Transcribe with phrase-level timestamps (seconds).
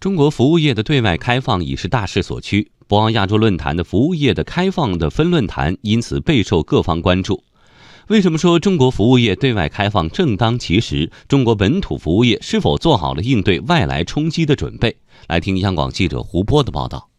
[0.00, 7.42] 中国服务业的对外开放已是大势所趋，博鳌亚洲论坛的服务业的开放的分论坛因此备受各方关注。
[8.06, 11.10] 为什么说中国服务业对外开放正当其时？
[11.26, 14.98] 中国本土服务业是否做好了应对外来冲击的准备？
[15.26, 17.10] 来听央广记者胡波的报道。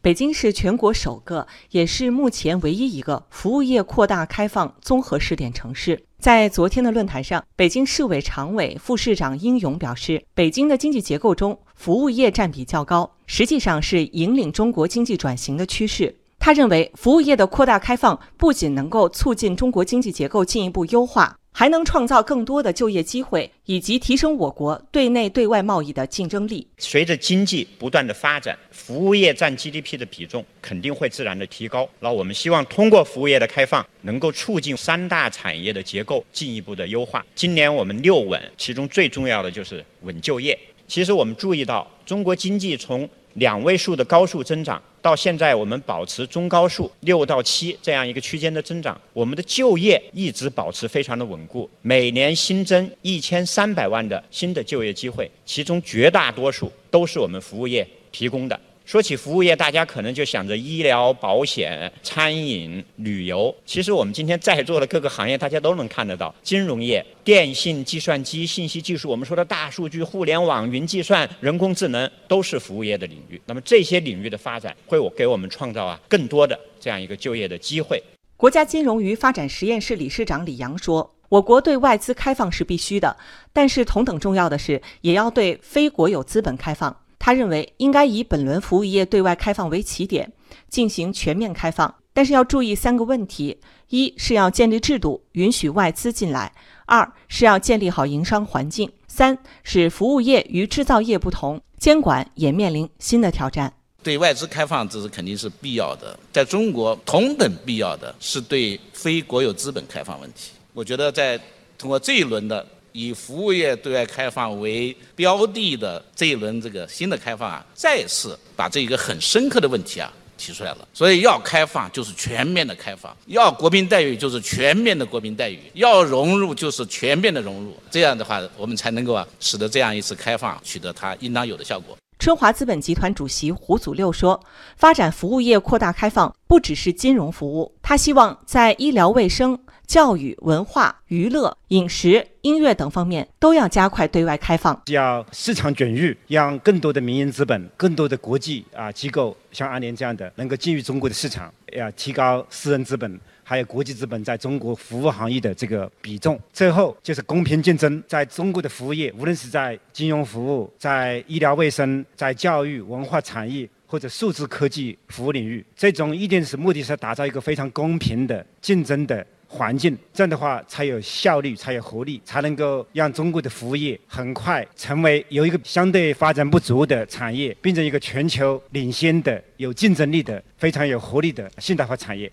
[0.00, 6.04] 北京是全国首个，也是目前唯一一个服务业扩大开放综合试点城市。
[6.18, 16.16] 在昨天的论坛上，北京市委常委、副市长殷勇表示，北京的经济结构中，服务业占比较高，实际上是引领中国经济转型的趋势。
[16.38, 21.38] 他认为，服务业的扩大开放不仅能够促进中国经济结构进一步优化。
[21.58, 26.68] 还能创造更多的就业机会，以及提升我国对内对外贸易的竞争力。
[26.76, 31.88] 随着经济不断的发展，服务业占 GDP 的比重肯定会自然的提高。
[32.00, 37.24] 那我们希望通过服务业的开放，能够促进三大产业的结构进一步的优化。
[37.34, 40.58] 今年我们六稳，其中最重要的就是稳就业。
[40.86, 44.82] 其实我们注意到，中国经济从两位数的高速增长。
[45.02, 58.60] 到现在，我们保持中高速六到七这样一个区间的增长，我们的就业一直保持非常的稳固，每年新增一千三百万的新的就业机会，其中绝大多数都是我们服务业提供的。
[58.86, 63.52] 说起服务业，大家可能就想着医疗保险、餐饮、旅游。
[63.64, 66.32] 其实我们今天在座的各个行业，大家都能看得到。
[66.40, 73.42] 金融业、电信、计算机、信息技术，我们说的大数据、互联网、云计算、人工智能，都是服务业的领域。
[73.44, 78.00] 那么这些领域的发展，会我给我们创造啊更多的这样一个就业的机会。
[78.36, 83.16] 国家金融与发展实验室理事长李阳说：“我国对外资开放是必须的，
[83.52, 90.32] 但是同等重要的是，也要对非国有资本开放。”他认为应该以本轮服务业对外开放为起点，
[90.68, 93.58] 进行全面开放，但是要注意三个问题：
[93.88, 96.52] 一是要建立制度，允许外资进来；
[96.86, 103.72] 二是要建立好营商环境；三是服务业与制造业不同，监管也面临新的挑战。
[104.04, 110.52] 对外资开放这是肯定是必要的，在中国同等必要的是对非国有资本开放问题。
[110.72, 111.36] 我觉得在
[111.76, 112.64] 通过这一轮的。
[112.96, 120.88] 以服务业对外开放为标的的这一轮这个新的开放啊，再次把这一个很深刻的问题啊提出来了。
[120.94, 127.76] 所以要开放就是全面的开放，要国民待遇就是全面的国民待遇，要融入就是全面的融入。
[127.90, 131.94] 这样的话，我们才能够啊，使得这样一次开放取得它应当有的效果。
[132.18, 134.42] 春华资本集团主席胡祖六说
[134.78, 156.36] ：“发展服务业扩大开放，不只是金融服务，他希望在医疗卫生。”教育、文化、娱乐、饮食、音乐等方面都要加快对外开放，要市场准入，让更多的民营资本、更多的国际啊机构，像阿联这样的，能够进入中国的市场，要提高私人资本还有国际资本在中国服务行业的这个比重。
[156.52, 169.26] 最后就是公平竞争，在中国的服务业，无论是在金融服务、在医疗卫生、在教育、文化产业或者数字科技服务领域，这种一定是目的是打造一个非常公平的竞争的。
[169.48, 182.30] 环境这样的话才有效率，才有活力，才能够让中国的服务业很快成为由一个相对发展不足的产业，变成一个全球领先的、有竞争力的、非常有活力的现代化产业。